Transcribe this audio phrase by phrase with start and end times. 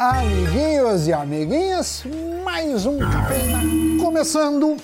[0.00, 2.04] Amiguinhos e amiguinhas,
[2.44, 3.58] mais um cafeína
[4.00, 4.76] começando.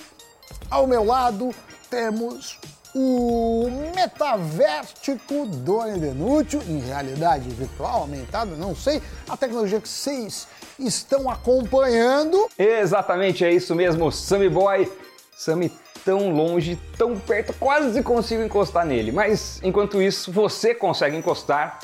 [0.69, 1.55] Ao meu lado
[1.89, 2.59] temos
[2.93, 11.29] o metavértico Doni Denútil, em realidade virtual, aumentada, não sei, a tecnologia que vocês estão
[11.29, 12.49] acompanhando.
[12.59, 14.91] Exatamente, é isso mesmo, Sammy Boy.
[15.37, 15.71] Sammy
[16.03, 19.13] tão longe, tão perto, quase consigo encostar nele.
[19.13, 21.79] Mas enquanto isso, você consegue encostar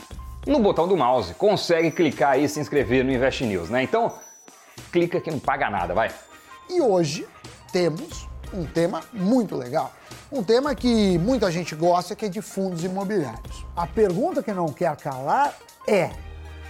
[0.46, 1.34] no botão do mouse.
[1.36, 3.84] Consegue clicar aí e se inscrever no Invest News, né?
[3.84, 4.14] Então,
[4.92, 6.12] clica que não paga nada, vai.
[6.70, 7.28] E hoje
[7.72, 9.92] temos um tema muito legal.
[10.32, 13.66] Um tema que muita gente gosta, que é de fundos imobiliários.
[13.76, 15.54] A pergunta que não quer calar
[15.88, 16.10] é: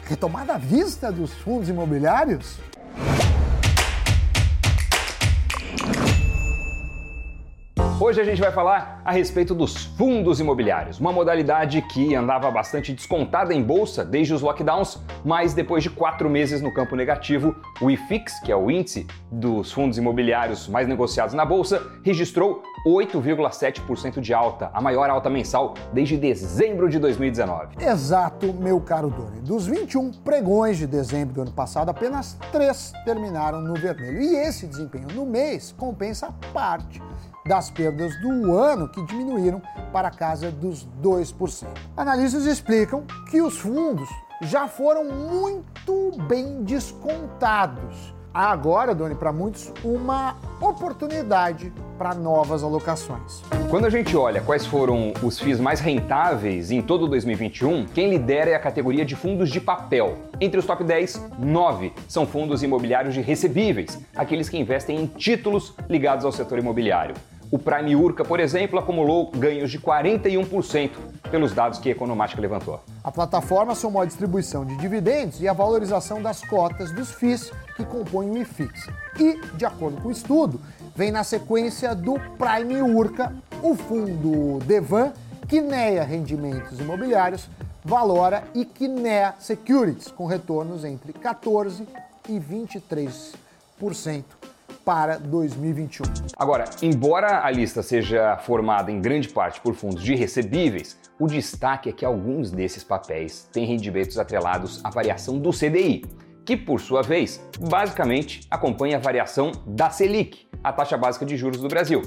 [0.06, 2.58] retomada a vista dos fundos imobiliários?
[8.04, 12.94] Hoje a gente vai falar a respeito dos fundos imobiliários, uma modalidade que andava bastante
[12.94, 17.92] descontada em bolsa desde os lockdowns, mas depois de quatro meses no campo negativo, o
[17.92, 24.34] IFIX, que é o índice dos fundos imobiliários mais negociados na bolsa, registrou 8,7% de
[24.34, 27.86] alta, a maior alta mensal desde dezembro de 2019.
[27.86, 29.42] Exato, meu caro Doni.
[29.42, 34.24] Dos 21 pregões de dezembro do ano passado, apenas três terminaram no vermelho.
[34.24, 37.00] E esse desempenho no mês compensa parte
[37.46, 39.62] das perdas do ano, que diminuíram
[39.92, 41.68] para a casa dos 2%.
[41.96, 44.10] Analistas explicam que os fundos
[44.42, 48.14] já foram muito bem descontados.
[48.34, 53.42] Há agora, Doni, para muitos, uma oportunidade para novas alocações.
[53.70, 58.52] Quando a gente olha quais foram os FIIs mais rentáveis em todo 2021, quem lidera
[58.52, 60.18] é a categoria de fundos de papel.
[60.40, 65.74] Entre os top 10, 9 são fundos imobiliários de recebíveis, aqueles que investem em títulos
[65.90, 67.16] ligados ao setor imobiliário.
[67.52, 70.92] O Prime Urca, por exemplo, acumulou ganhos de 41%
[71.30, 72.80] pelos dados que a Economática levantou.
[73.04, 77.84] A plataforma somou a distribuição de dividendos e a valorização das cotas dos FIIs que
[77.84, 78.88] compõem o IFIX.
[79.20, 80.62] E, de acordo com o estudo,
[80.96, 85.12] vem na sequência do Prime Urca, o fundo Devan,
[85.50, 87.50] Kinea Rendimentos Imobiliários,
[87.84, 91.86] Valora e Kinea Securities, com retornos entre 14%
[92.30, 94.41] e 23%
[94.86, 96.06] para 2021.
[96.38, 101.90] Agora, embora a lista seja formada em grande parte por fundos de recebíveis, o destaque
[101.90, 106.04] é que alguns desses papéis têm rendimentos atrelados à variação do CDI,
[106.46, 111.62] que por sua vez, basicamente acompanha a variação da Selic, a taxa básica de juros
[111.62, 112.02] do Brasil.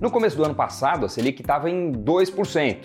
[0.00, 2.78] No começo do ano passado, a Selic estava em 2%,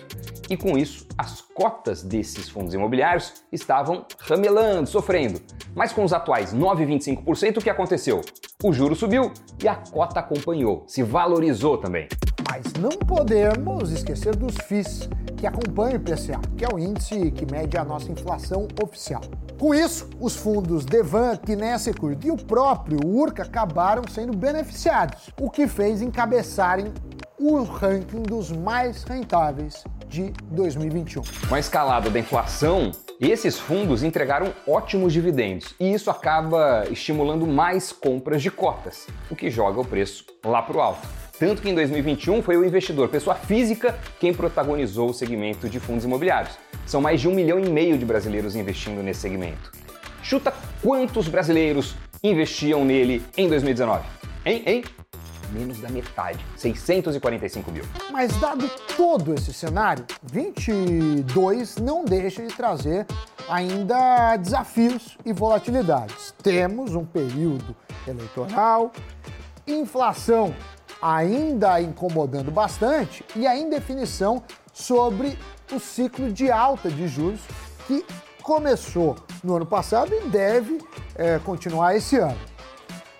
[0.50, 5.40] e com isso, as cotas desses fundos imobiliários estavam ramelando, sofrendo.
[5.74, 8.22] Mas com os atuais 9,25%, o que aconteceu?
[8.60, 9.32] O juro subiu
[9.62, 12.08] e a cota acompanhou, se valorizou também.
[12.50, 17.46] Mas não podemos esquecer dos FIIs, que acompanham o IPCA, que é o índice que
[17.46, 19.20] mede a nossa inflação oficial.
[19.56, 25.48] Com isso, os fundos Devan, Kinea Security e o próprio Urca acabaram sendo beneficiados, o
[25.48, 26.92] que fez encabeçarem
[27.38, 31.22] o ranking dos mais rentáveis de 2021.
[31.48, 37.90] Com a escalada da inflação, esses fundos entregaram ótimos dividendos e isso acaba estimulando mais
[37.90, 41.06] compras de cotas, o que joga o preço lá para o alto.
[41.38, 46.04] Tanto que em 2021 foi o investidor, pessoa física, quem protagonizou o segmento de fundos
[46.04, 46.56] imobiliários.
[46.86, 49.72] São mais de um milhão e meio de brasileiros investindo nesse segmento.
[50.22, 50.52] Chuta
[50.82, 54.04] quantos brasileiros investiam nele em 2019?
[54.44, 54.62] Hein?
[54.66, 54.84] Hein?
[55.48, 57.84] Menos da metade, 645 mil.
[58.10, 63.06] Mas dado todo esse cenário, 22 não deixa de trazer
[63.48, 66.34] ainda desafios e volatilidades.
[66.42, 67.74] Temos um período
[68.06, 68.92] eleitoral,
[69.66, 70.54] inflação
[71.00, 74.42] ainda incomodando bastante e a indefinição
[74.72, 75.38] sobre
[75.72, 77.40] o ciclo de alta de juros
[77.86, 78.04] que
[78.42, 80.78] começou no ano passado e deve
[81.14, 82.38] é, continuar esse ano.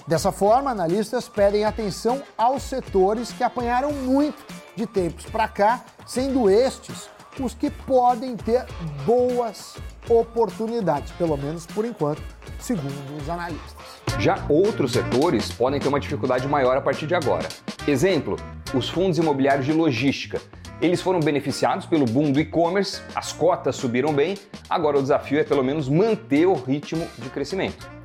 [0.08, 4.42] Dessa forma, analistas pedem atenção aos setores que apanharam muito
[4.74, 8.64] de tempos para cá, sendo estes os que podem ter
[9.04, 9.76] boas
[10.08, 12.22] oportunidades, pelo menos por enquanto,
[12.58, 13.76] segundo os analistas.
[14.18, 17.46] Já outros setores podem ter uma dificuldade maior a partir de agora.
[17.86, 18.36] Exemplo,
[18.74, 20.40] os fundos imobiliários de logística.
[20.80, 24.38] Eles foram beneficiados pelo boom do e-commerce, as cotas subiram bem,
[24.70, 27.97] agora o desafio é pelo menos manter o ritmo de crescimento.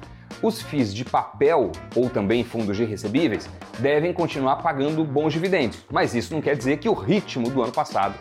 [0.43, 3.49] Os FIIs de papel ou também fundos de recebíveis
[3.79, 7.71] devem continuar pagando bons dividendos, mas isso não quer dizer que o ritmo do ano
[7.71, 8.13] passado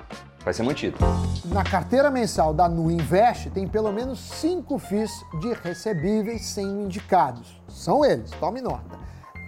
[0.45, 0.97] vai ser mantido.
[1.47, 5.11] Na carteira mensal da Nu Invest tem pelo menos cinco FIIs
[5.41, 7.61] de recebíveis sendo indicados.
[7.67, 8.97] São eles, tome nota.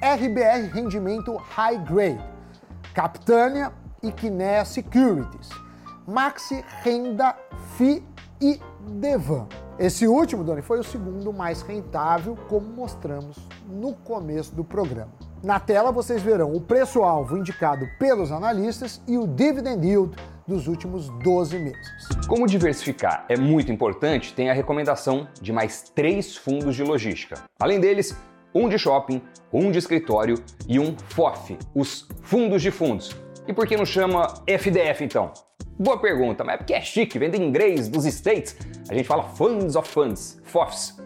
[0.02, 2.24] RBR Rendimento High Grade,
[2.92, 3.72] Capitânia
[4.02, 5.48] e Kinea Securities,
[6.08, 7.36] Maxi Renda
[7.76, 8.02] FI
[8.40, 8.60] e
[8.98, 9.46] Devan.
[9.76, 13.36] Esse último, Doni, foi o segundo mais rentável, como mostramos
[13.68, 15.12] no começo do programa.
[15.42, 20.16] Na tela vocês verão o preço-alvo indicado pelos analistas e o dividend yield
[20.46, 22.08] dos últimos 12 meses.
[22.28, 27.42] Como diversificar é muito importante, tem a recomendação de mais três fundos de logística.
[27.58, 28.16] Além deles,
[28.54, 29.20] um de shopping,
[29.52, 30.36] um de escritório
[30.68, 33.16] e um FOF, os fundos de fundos.
[33.46, 35.32] E por que não chama FDF então?
[35.78, 38.56] Boa pergunta, mas é porque é chique, vem em inglês dos States.
[38.88, 40.96] A gente fala Funds of Funds, FOFs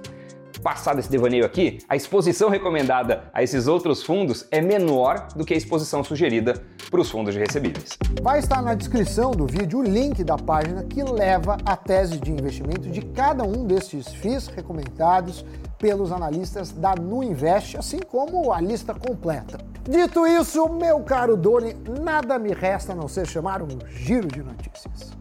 [0.59, 5.55] passado esse devaneio aqui, a exposição recomendada a esses outros fundos é menor do que
[5.55, 7.97] a exposição sugerida para os fundos de recebíveis.
[8.23, 12.31] Vai estar na descrição do vídeo o link da página que leva a tese de
[12.31, 15.45] investimento de cada um desses FIIs recomendados
[15.79, 19.59] pelos analistas da Nuinvest, assim como a lista completa.
[19.89, 24.43] Dito isso, meu caro Doni, nada me resta a não ser chamar um giro de
[24.43, 25.17] notícias.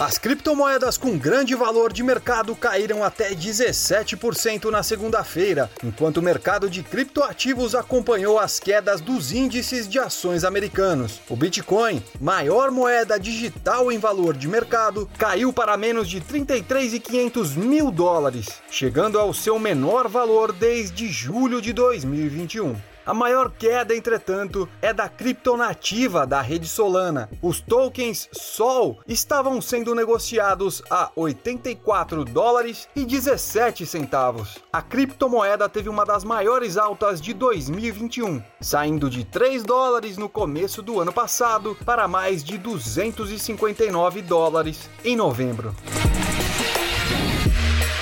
[0.00, 6.70] As criptomoedas com grande valor de mercado caíram até 17% na segunda-feira, enquanto o mercado
[6.70, 11.20] de criptoativos acompanhou as quedas dos índices de ações americanos.
[11.28, 17.90] O Bitcoin, maior moeda digital em valor de mercado, caiu para menos de 33,500 mil
[17.90, 22.74] dólares, chegando ao seu menor valor desde julho de 2021.
[23.04, 27.30] A maior queda, entretanto, é da criptonativa da rede Solana.
[27.42, 34.58] Os tokens Sol estavam sendo negociados a 84 dólares e 17 centavos.
[34.72, 40.82] A criptomoeda teve uma das maiores altas de 2021, saindo de 3 dólares no começo
[40.82, 45.74] do ano passado para mais de 259 dólares em novembro.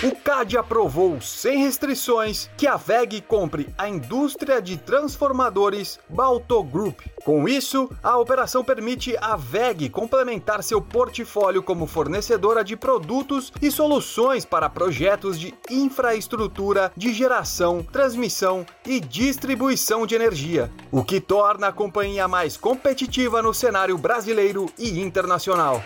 [0.01, 7.01] O CAD aprovou sem restrições que a VEG compre a indústria de transformadores Balto Group.
[7.25, 13.73] Com isso, a operação permite à VEG complementar seu portfólio como fornecedora de produtos e
[13.73, 21.67] soluções para projetos de infraestrutura de geração, transmissão e distribuição de energia, o que torna
[21.67, 25.83] a companhia mais competitiva no cenário brasileiro e internacional.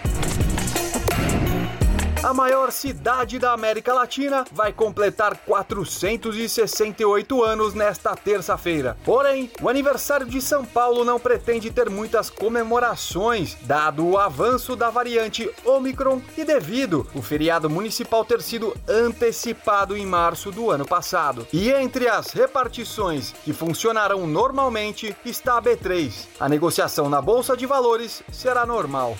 [2.22, 8.96] A maior cidade da América Latina vai completar 468 anos nesta terça-feira.
[9.04, 14.88] Porém, o aniversário de São Paulo não pretende ter muitas comemorações, dado o avanço da
[14.88, 21.44] variante Omicron e devido o feriado municipal ter sido antecipado em março do ano passado.
[21.52, 26.28] E entre as repartições que funcionarão normalmente está a B3.
[26.38, 29.16] A negociação na bolsa de valores será normal.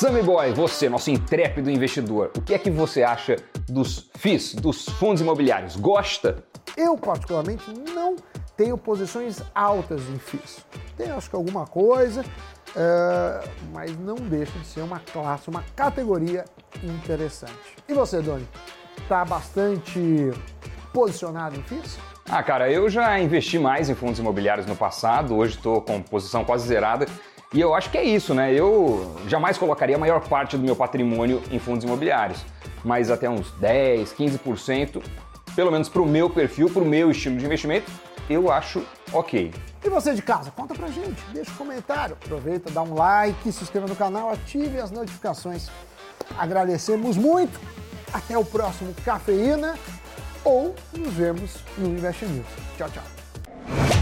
[0.00, 3.36] Sammy Boy, você, nosso intrépido investidor, o que é que você acha
[3.68, 5.76] dos FIIs, dos fundos imobiliários?
[5.76, 6.42] Gosta?
[6.74, 8.16] Eu, particularmente, não
[8.56, 10.64] tenho posições altas em FIIs.
[10.96, 16.46] Tenho, acho que alguma coisa, uh, mas não deixa de ser uma classe, uma categoria
[16.82, 17.52] interessante.
[17.86, 18.48] E você, Doni?
[19.02, 20.30] Está bastante
[20.94, 21.98] posicionado em FIIs?
[22.32, 26.44] Ah, cara, eu já investi mais em fundos imobiliários no passado, hoje estou com posição
[26.44, 27.04] quase zerada
[27.52, 28.52] e eu acho que é isso, né?
[28.52, 32.44] Eu jamais colocaria a maior parte do meu patrimônio em fundos imobiliários,
[32.84, 35.02] mas até uns 10, 15%,
[35.56, 37.90] pelo menos para o meu perfil, para o meu estilo de investimento,
[38.28, 39.52] eu acho ok.
[39.82, 43.64] E você de casa, conta pra gente, deixa um comentário, aproveita, dá um like, se
[43.64, 45.68] inscreva no canal, ative as notificações.
[46.38, 47.58] Agradecemos muito.
[48.12, 49.76] Até o próximo Cafeína
[50.44, 52.46] ou nos vemos no Invest News.
[52.76, 53.99] Tchau, tchau.